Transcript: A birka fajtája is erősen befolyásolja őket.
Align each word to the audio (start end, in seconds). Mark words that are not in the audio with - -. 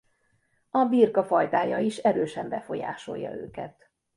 A 0.69 0.85
birka 0.85 1.23
fajtája 1.25 1.77
is 1.77 1.97
erősen 1.97 2.49
befolyásolja 2.49 3.31
őket. 3.35 3.89